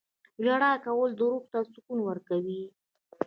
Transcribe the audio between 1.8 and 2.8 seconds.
ورکوي.